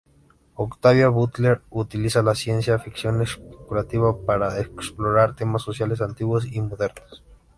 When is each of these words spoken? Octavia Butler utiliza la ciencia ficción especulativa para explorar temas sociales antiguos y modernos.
Octavia 0.55 1.09
Butler 1.09 1.61
utiliza 1.69 2.23
la 2.23 2.33
ciencia 2.33 2.79
ficción 2.79 3.21
especulativa 3.21 4.17
para 4.25 4.59
explorar 4.59 5.35
temas 5.35 5.61
sociales 5.61 6.01
antiguos 6.01 6.47
y 6.51 6.59
modernos. 6.59 7.21